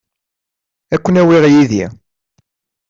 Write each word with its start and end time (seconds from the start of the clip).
Ad 0.93 0.99
ken-awiɣ 1.03 1.43
yid-i. 1.53 1.85